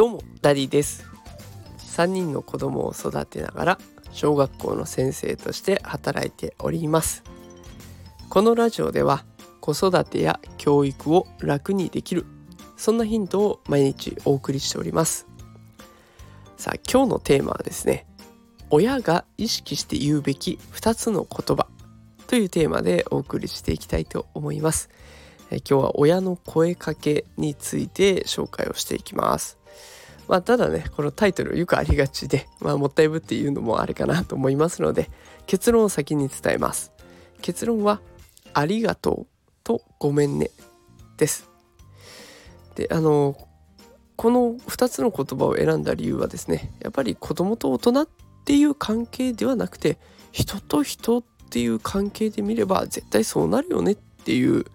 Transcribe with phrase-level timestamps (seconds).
[0.00, 1.04] どうもダディです。
[1.76, 3.78] 3人の子供を育てながら
[4.12, 7.22] 小学校の先生として働いております。
[8.30, 9.26] このラジオでは
[9.60, 12.24] 子育てや教育を楽にできる
[12.78, 15.26] そんなヒントを毎日お送りしております。
[16.56, 18.06] さあ今日のテーマはですね
[18.70, 21.66] 親が意識して言うべき2つの言葉
[22.26, 24.88] というテーマでお送りしていきたいと思います。
[25.50, 29.59] え今日は親の声かけについて紹介をしていきます。
[30.28, 35.10] まあただねこのタイトルよくありがちで まあもったいぶっていうのもあれかなと思いますので
[35.46, 36.92] 結論を先に伝えます。
[37.42, 38.00] 結論は
[38.52, 39.26] ありがとう
[39.64, 40.50] とごめんね。
[41.16, 41.48] です。
[42.74, 43.36] であの
[44.16, 48.08] この2つの言葉を選んだ理由はですねやっぱり子供と大人っ
[48.44, 49.98] ていう関係ではなくて
[50.32, 54.66] 人と人っていう関係で見れば絶対そうなるよねっていう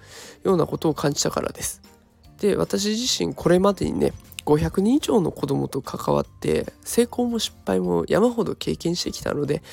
[0.44, 1.81] ようなことを感じたからです。
[2.39, 4.14] で私自身これまでにね
[4.45, 9.63] 500人以上の子供と関わって成功も失敗も山ほど経験してきたので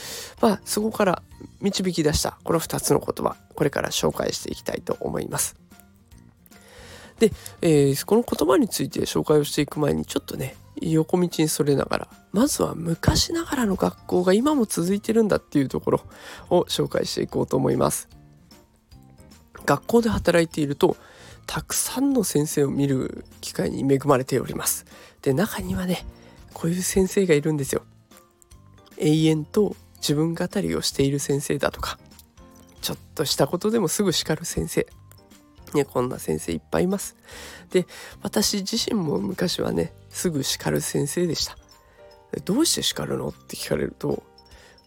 [0.41, 1.23] まあそこから
[1.61, 5.57] 導き出したこの2つの言葉これから紹介していきたいと思います。
[7.19, 16.01] で、えー、この言葉について紹介をしていく前にちょっとね横道にそれながらまずは昔ながらの学校が今も続いてるんだっていうところ
[16.51, 18.09] を紹介していこうと思います。
[19.65, 20.97] 学校で働いていると
[21.47, 24.87] たくさんの先生を見る機会に恵まれております。
[25.21, 26.07] で中にはね
[26.55, 27.83] こういう先生がいるんですよ。
[28.99, 31.99] 永遠と自分語りをしている先生だとか
[32.81, 34.87] ちょっとしたことでもすぐ叱る先生。
[35.75, 37.17] ねこんな先生いっぱいいます。
[37.71, 37.87] で
[38.23, 41.57] 私自身も昔はねすぐ叱る先生でした。
[42.45, 43.29] どうして叱るの？
[43.29, 44.23] って聞かれると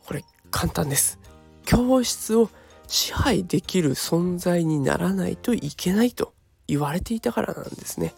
[0.05, 1.19] これ簡単です。
[1.65, 2.49] 教室を
[2.87, 6.33] 支配できる存在にならないといけないと。
[6.67, 8.13] 言われていたからなんですね。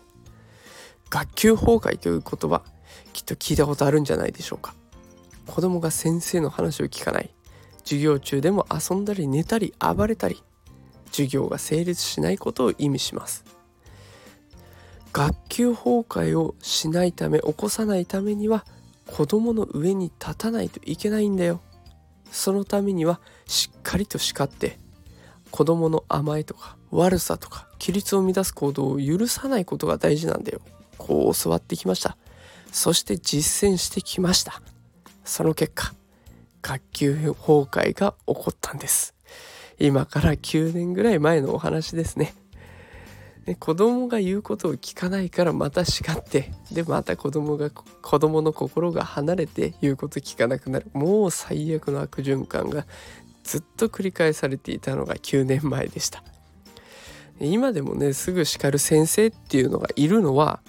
[1.10, 2.64] 学級崩壊という言葉
[3.14, 4.74] きっと聞いたことあるんじゃないでしょうか。
[5.46, 7.30] 子供が先生の話を聞かない
[7.84, 10.44] 授業中でも遊んだり寝たり暴れたり
[11.12, 13.58] 授業が成立しないことを意味します。
[15.18, 18.66] 学級崩壊をしないため起こさないためには
[19.08, 21.60] 子供の上に立たないといけないんだよ
[22.30, 24.78] そのためにはしっかりと叱って
[25.52, 30.62] 子供の甘えとか悪さとか規律を乱す行動を許さないことが大事なんだよ。
[30.98, 32.18] こう教わってきました。
[32.72, 34.62] そして実践してきました。
[35.24, 35.94] その結果
[36.62, 39.14] 学級崩壊が起こったんです。
[39.80, 42.34] 今から9年ぐらい前のお話ですね。
[43.46, 50.88] で子供が言うことを聞かないからまた叱ってでまた子供が子供の心が離れて言うこと聞かなくなる。
[50.94, 52.86] もう最悪の悪循環が
[53.48, 56.22] ずっと繰り返されていたのが9年前でした。
[57.40, 60.60] 今でもねすぐ叱る先生っていうのがいるのは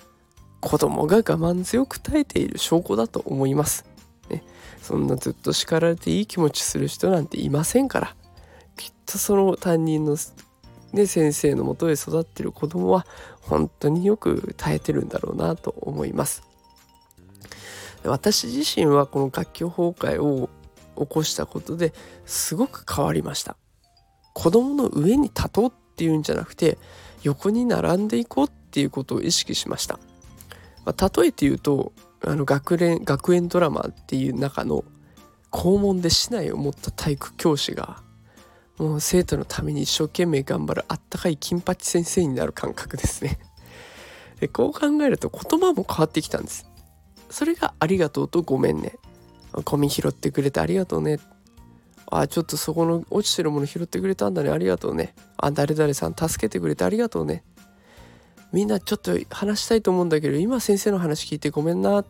[0.60, 3.86] 子供が我慢強く耐えている証拠だと思います、
[4.28, 4.42] ね、
[4.82, 8.16] そんなずっと叱られていい気持ちする人なんていませんから。
[8.76, 10.16] きっとその担任の
[10.94, 13.06] で先生のもとで育ってる子供は
[13.40, 16.42] 本当によく耐えてるんだろうなと思います。
[18.04, 20.48] 私自身はこの学級崩壊を
[20.98, 21.92] 起こしたことで
[22.26, 23.56] すごく変わりました。
[24.38, 26.78] 子供の上に立とうっていうんじゃなくて
[27.24, 29.98] 横に並んでいこうっていうことを意識しました、
[30.84, 31.92] まあ、例えて言うと
[32.24, 34.84] あの学連学園ドラマっていう中の
[35.50, 38.00] 校門で市内を持った体育教師が
[38.76, 43.40] もう生徒のために一生懸命頑張るあったかい金八先生になる感覚ですね。
[44.38, 46.70] でこう考えると言葉も変わってきたんです。
[47.28, 48.98] それがありがとうとごめんね。
[49.64, 51.18] ゴミ拾ってくれてありがとうね。
[52.10, 54.50] あちょっとそこの落ちてるもの拾ってくれたんだね。
[54.50, 55.14] ありがとうね。
[55.36, 57.44] あ誰々さん助けてくれてありがとうね。
[58.52, 62.04] みんなちょっと話したいと思うんだけど今先生の話聞いてごめんな。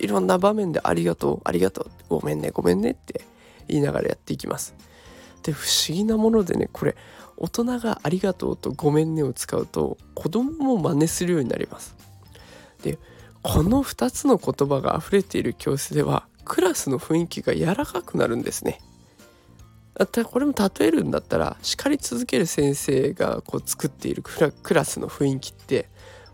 [0.00, 1.40] いろんな場面でありがとう。
[1.44, 1.90] ありがとう。
[2.08, 2.50] ごめんね。
[2.50, 2.92] ごめんね。
[2.92, 3.24] って
[3.68, 4.74] 言いながらやっていきます。
[5.42, 6.96] で不思議なものでねこれ
[7.36, 11.96] 大人が「ありがとう」と「ごめんね」を使うと子供も真似するようになります。
[12.82, 12.98] で
[13.42, 18.80] この2つの言葉が溢れている教室ではクラスの雰囲気が柔らかくなるんですね。
[19.94, 25.88] だったらこれも例えるんだったら叱り続ける先生がこう作っているクラスの雰囲気って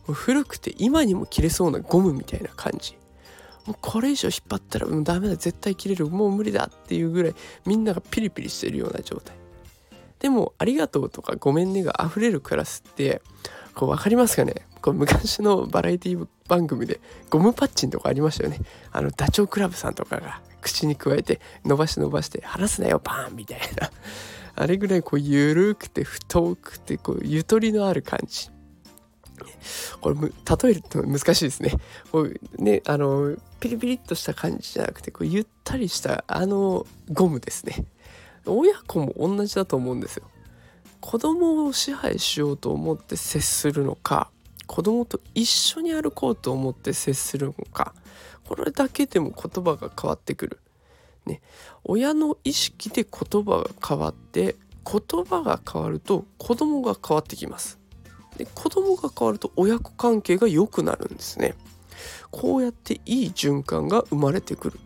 [0.06, 2.96] 古くて今にも切れそうなゴムみたいな感じ。
[3.66, 9.34] もうこれ以上引っ張ったらもうダメだ絶対切れるもう無理だっていうぐらいみんながピリピリしてるような状態。
[10.20, 13.20] でも「ありがとう」とか「ごめんね」が溢れるクラスって
[13.74, 14.66] こう分かりますかね？
[14.86, 18.60] こう昔のバラエティ番組でゴムパッチンとかありましたよね
[18.92, 23.90] あのダチョウ倶楽部さんとかが口にくわえて伸ばして伸ばして「離すなよバーン!」みたいな
[24.54, 28.48] あれぐらいこう緩くて太くてこうゆとりのある感じ
[30.00, 31.72] これ例えると難しいですね。
[32.12, 37.84] こうねあのピリピリっとした感じじゃなくてこうゆったりしたあのゴムですね。
[38.46, 40.22] 親子も同じだと思うんですよ。
[41.00, 44.30] 子供を支配しようと思って接するのか
[44.66, 47.94] 子供と一緒に歩こうと思って接するのか
[48.44, 50.60] これだけでも言葉が変わってくる。
[51.24, 51.40] ね、
[51.82, 54.54] 親の意識で言葉が変わって
[54.84, 57.78] 言葉が変わると子供が変わってきます。
[58.36, 61.54] で子供が変わると親子関係が良くなるんですね。
[62.30, 64.78] こうやっていい循環が生まれてくる。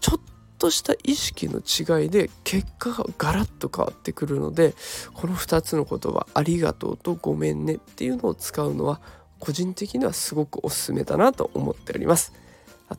[0.00, 0.20] ちょっ
[0.58, 4.74] とした意識の違いで結果がガラッと変わってくるので
[5.14, 9.00] この2つの言葉「ありがとう」と「ごめんね」っていうのを使うのは
[9.38, 12.32] 個人的にはすごくおすすめだなと思っております。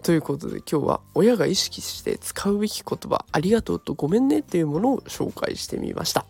[0.04, 6.26] ということで今日は親が意識して使うべき言葉「ありがとう」と「ごめんね」っていうものを紹介してみました。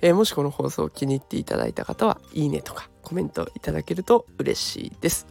[0.00, 5.26] えー、もしこの放送を気に入っていただいた方はいいねとかコメントいただけると嬉しいです。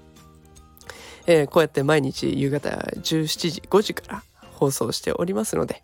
[1.25, 4.23] えー、こうやって毎日夕方17時5時から
[4.57, 5.83] 放送しておりますので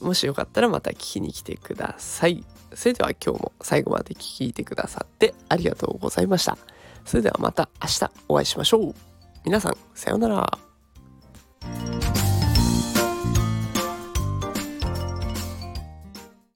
[0.00, 2.44] もしよかったらまた聞きに来てください。
[2.74, 6.58] それでは今日も最後まで聞いてくださってありがとうございました。
[7.04, 8.94] それではまた明日お会いしましょう。
[9.44, 10.58] 皆さんさようなら。